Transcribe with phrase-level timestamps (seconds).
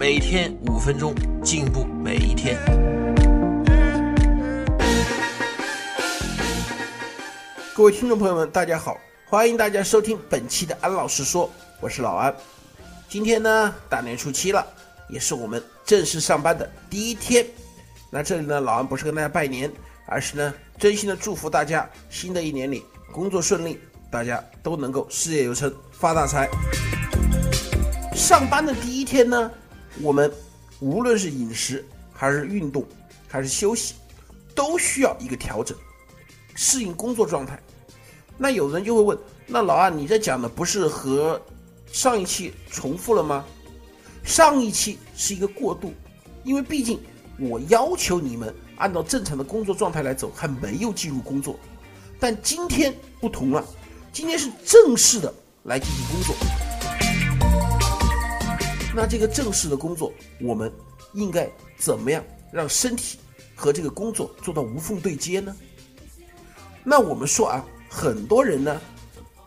[0.00, 1.14] 每天五分钟，
[1.44, 2.56] 进步每一天。
[7.74, 8.96] 各位听众朋友们，大家好，
[9.28, 11.50] 欢迎大家收听本期的安老师说，
[11.80, 12.34] 我是老安。
[13.10, 14.66] 今天呢，大年初七了，
[15.06, 17.44] 也是我们正式上班的第一天。
[18.08, 19.70] 那这里呢，老安不是跟大家拜年，
[20.06, 23.78] 而是呢，真心的祝福大家新的一年里工作顺利，
[24.10, 26.48] 大家都能够事业有成，发大财。
[28.14, 29.50] 上班的第一天呢，
[30.00, 30.32] 我们
[30.80, 32.84] 无论是饮食还是运动
[33.28, 33.94] 还是休息，
[34.54, 35.76] 都需要一个调整，
[36.54, 37.60] 适应工作状态。
[38.38, 41.40] 那有人就会问，那老二你这讲的不是和
[41.92, 43.44] 上一期重复了吗？
[44.24, 45.92] 上一期是一个过渡，
[46.44, 47.00] 因为毕竟
[47.38, 51.58] 我要求你们按照正常的工作状态来走，还没有进入工作。
[52.18, 53.64] 但今天不同了，
[54.12, 55.32] 今天是正式的
[55.64, 56.69] 来进行工作。
[58.94, 60.72] 那这个正式的工作，我们
[61.12, 63.18] 应该怎么样让身体
[63.54, 65.54] 和这个工作做到无缝对接呢？
[66.82, 68.80] 那我们说啊，很多人呢，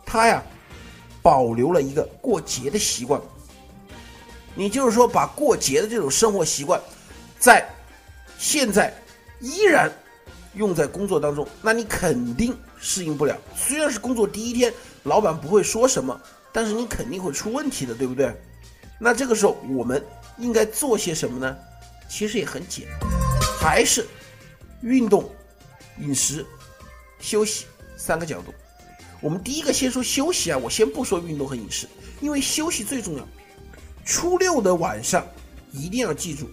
[0.06, 0.42] 他呀
[1.22, 3.20] 保留了一个过节的习惯，
[4.54, 6.80] 你就是说把过节的这种生活习惯，
[7.38, 7.68] 在
[8.38, 8.94] 现在
[9.40, 9.92] 依然
[10.54, 13.36] 用在工作当中，那你肯定适应不了。
[13.54, 14.72] 虽然是工作第一天，
[15.02, 16.18] 老板不会说什么，
[16.50, 18.34] 但是你肯定会出问题的，对不对？
[19.04, 20.02] 那这个时候我们
[20.38, 21.54] 应该做些什么呢？
[22.08, 23.10] 其实也很简单，
[23.60, 24.06] 还是
[24.80, 25.30] 运动、
[26.00, 26.42] 饮食、
[27.20, 27.66] 休息
[27.98, 28.54] 三个角度。
[29.20, 31.86] 我们第一个先说休息啊，我先不说运动和饮食，
[32.22, 33.28] 因为休息最重要。
[34.06, 35.26] 初六的晚上
[35.70, 36.48] 一定要记住，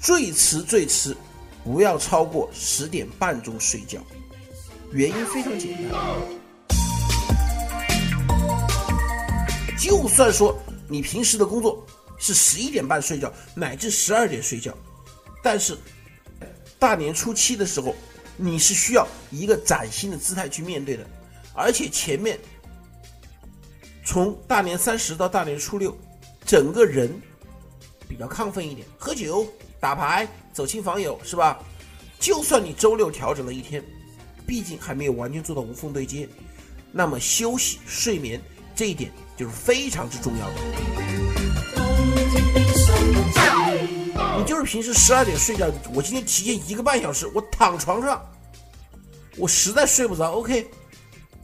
[0.00, 1.14] 最迟最迟
[1.62, 4.00] 不要超过十点半钟睡觉。
[4.90, 6.00] 原因非常简单，
[9.78, 10.58] 就算说。
[10.90, 11.86] 你平时的工作
[12.18, 14.76] 是十一点半睡觉，乃至十二点睡觉，
[15.40, 15.78] 但是
[16.80, 17.94] 大年初七的时候，
[18.36, 21.06] 你是需要一个崭新的姿态去面对的，
[21.54, 22.36] 而且前面
[24.04, 25.96] 从大年三十到大年初六，
[26.44, 27.08] 整个人
[28.08, 29.46] 比较亢奋一点，喝酒、
[29.78, 31.62] 打牌、走亲访友，是吧？
[32.18, 33.82] 就算你周六调整了一天，
[34.44, 36.28] 毕竟还没有完全做到无缝对接，
[36.90, 38.42] 那么休息、睡眠
[38.74, 39.10] 这一点。
[39.36, 40.54] 就是非常之重要的。
[44.36, 48.22] 你就是平时十二点睡觉，我今天提前一个半小时，我躺床上，
[49.38, 50.32] 我实在睡不着。
[50.32, 50.70] OK，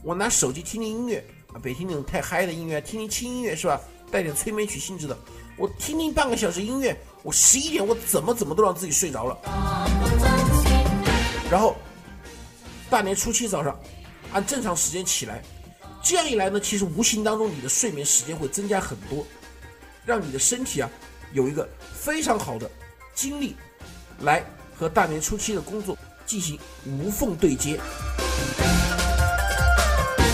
[0.03, 3.81] 我拿手机听听音乐啊，别听那种太嗨的音乐，听听轻音乐是吧？
[4.11, 5.17] 带点催眠曲性质的。
[5.57, 9.35] 我听听半个小时音乐，我十一点我怎么怎么都让自己睡着了。
[11.49, 11.75] 然后
[12.91, 13.75] 大年初七早上
[14.33, 15.41] 按正常时间起来。
[16.09, 19.27] 这样一来呢，其实无形当中你的睡眠时间会增加很多，
[20.05, 20.89] 让你的身体啊
[21.33, 22.71] 有一个非常好的
[23.13, 23.57] 精力
[24.21, 24.41] 来
[24.73, 27.77] 和大年初七的工作进行无缝对接。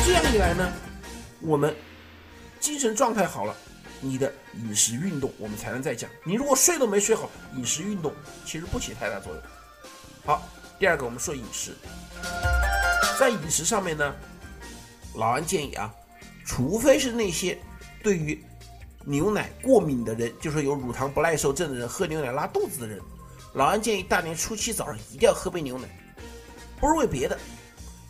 [0.05, 0.71] 这样一来呢，
[1.41, 1.75] 我们
[2.59, 3.55] 精神状态好了，
[3.99, 6.07] 你的饮食运动我们才能再讲。
[6.23, 8.13] 你如果睡都没睡好，饮食运动
[8.45, 9.41] 其实不起太大作用。
[10.23, 10.47] 好，
[10.77, 11.75] 第二个我们说饮食，
[13.19, 14.13] 在饮食上面呢。
[15.15, 15.93] 老安建议啊，
[16.45, 17.57] 除非是那些
[18.01, 18.43] 对于
[19.05, 22.99] 牛奶过敏的人，就是有乳糖不耐受症的人，喝牛奶拉肚子的人，
[23.53, 25.87] 老安建议大年初七早上一定要喝杯牛奶，
[26.79, 27.37] 不是为别的，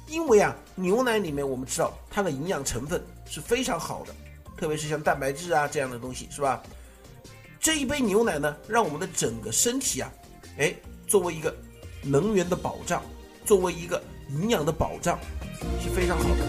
[0.08, 4.14] 因为啊，牛奶里面我们知道它的营养成分是非常好的，
[4.56, 6.62] 特别是像蛋白质啊这样的东西，是吧？
[7.60, 10.12] 这一杯牛奶呢，让我们的整个身体啊，
[10.58, 10.74] 哎，
[11.08, 11.56] 作为一个
[12.02, 13.02] 能源的保障，
[13.46, 14.02] 作为一个
[14.34, 15.20] 营养的保障，
[15.82, 16.40] 是非常好的。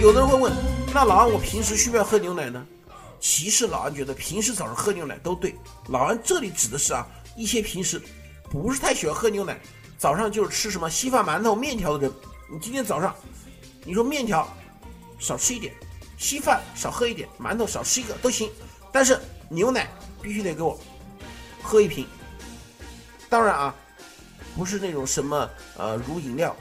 [0.00, 0.52] 有的人会问，
[0.92, 2.66] 那老安我平时需不需要喝牛奶呢？
[3.20, 5.54] 其实老安觉得平时早上喝牛奶都对。
[5.90, 7.06] 老安这里指的是啊，
[7.36, 8.02] 一些平时
[8.50, 9.60] 不是太喜欢喝牛奶，
[9.96, 12.12] 早上就是吃什么稀饭、馒头、面条的人，
[12.52, 13.14] 你今天早上
[13.84, 14.48] 你说面条
[15.20, 15.72] 少吃一点，
[16.18, 18.50] 稀饭少喝一点，馒头少吃一个都行，
[18.90, 19.16] 但是
[19.48, 19.88] 牛奶
[20.20, 20.76] 必须得给我
[21.62, 22.04] 喝一瓶。
[23.32, 23.74] 当然啊，
[24.54, 25.48] 不是那种什么
[25.78, 26.54] 呃乳饮料。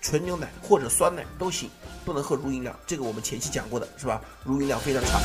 [0.00, 1.68] 纯牛奶或者酸奶都行，
[2.04, 2.72] 不能喝乳饮料。
[2.86, 4.22] 这个我们前期讲过的是吧？
[4.44, 5.18] 乳饮料非常差。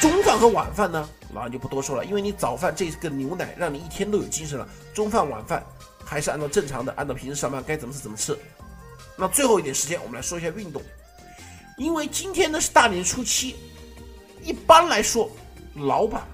[0.00, 5.62] 中饭和晚饭呢，老安就不多说了，因为你早饭这个牛奶让你一天都有精神了，中饭晚饭
[6.02, 8.34] 还是按照正常的，按照平时上班该怎么吃怎么吃。
[9.18, 10.82] 那最后一点时间，我们来说一下运动，
[11.76, 13.54] 因为今天呢是大年初七，
[14.42, 15.30] 一般来说，
[15.74, 16.26] 老板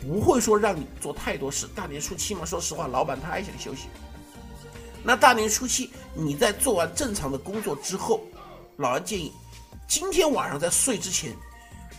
[0.00, 1.66] 不会说让你做太多事。
[1.74, 3.88] 大年初七嘛，说实话，老板他还想休息。
[5.02, 8.22] 那大年初七，你在做完正常的工作之后，
[8.76, 9.32] 老安建议，
[9.88, 11.34] 今天晚上在睡之前，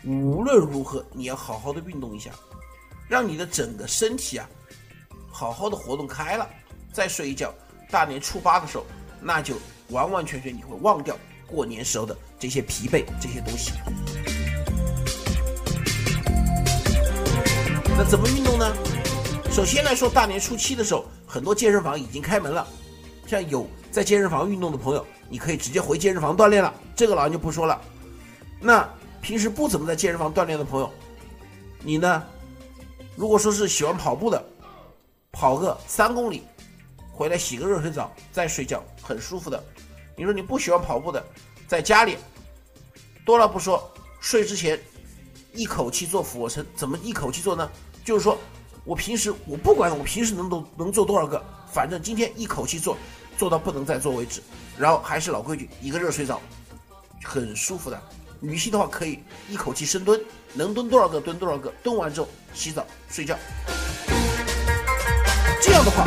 [0.06, 2.32] 无论如何你要好好的运动一下，
[3.08, 4.48] 让你的整个身体啊，
[5.32, 6.48] 好好的活动开了，
[6.94, 7.54] 再睡一觉。
[7.90, 8.86] 大年初八的时候，
[9.20, 9.56] 那就
[9.90, 13.74] 完完全全你会忘掉过年时候的这些疲惫这些东西。
[18.04, 18.76] 那怎么运动呢？
[19.52, 22.68] 首先来说，大年初七的时候，很多健身房已经开门了。
[23.28, 27.80] 像有在健身房运动的朋友，你可以直接回健身房锻炼了，这个老安就不说了。
[28.60, 28.90] 那
[29.22, 30.92] 平时不怎么在健身房锻炼的朋友，
[31.84, 32.24] 你呢？
[33.16, 34.44] 如果说是喜欢跑步的，
[35.32, 36.42] 跑个三公里，
[37.12, 39.64] 回来洗个热水澡再睡觉，很舒服的。
[40.18, 41.24] 你说你不喜欢跑步的，
[41.68, 42.18] 在家里
[43.24, 44.80] 多了不说，睡之前
[45.54, 47.70] 一口气做俯卧撑，怎么一口气做呢？
[48.04, 48.38] 就是说
[48.84, 52.98] 我平时我不管我平时能都能做多少个，反正今天一口气做。
[53.38, 54.40] 做到不能再做为止，
[54.78, 56.40] 然后还是老规矩，一个热水澡，
[57.24, 58.00] 很舒服的。
[58.40, 59.18] 女性的话可以
[59.50, 60.22] 一口气深蹲，
[60.54, 63.36] 能蹲多少个蹲多少个，蹲完之后洗澡睡觉。
[65.60, 66.06] 这样的话，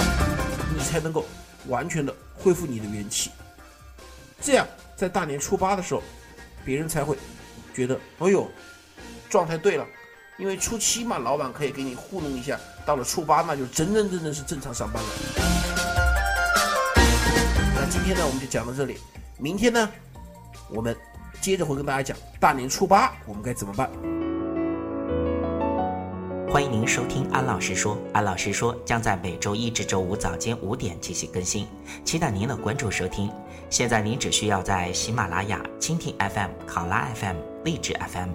[0.76, 1.25] 你才能够
[1.67, 3.32] 完全的恢复你的元气。
[4.40, 4.64] 这样
[4.94, 6.05] 在大年初八的时候，
[6.64, 7.19] 别人才会
[7.75, 8.49] 觉得，哎呦，
[9.29, 9.85] 状态对了。
[10.36, 15.08] 因为初七嘛，老板可以给你糊弄一下，到了初八那就真真正正是正常上班了。
[17.76, 18.98] 那今天呢，我们就讲到这里。
[19.38, 19.88] 明天呢，
[20.69, 20.96] 我们
[21.40, 23.88] 接着会跟大家讲大年初八我们该怎么办。
[26.50, 31.69] 欢迎您收听安老师说，安老师说将在每周一至周五早间五点进行更新，
[32.04, 33.30] 期待您的关注收听。
[33.70, 38.34] 现在您只需要在喜马拉雅、蜻蜓 FM、考拉 FM、荔枝 FM。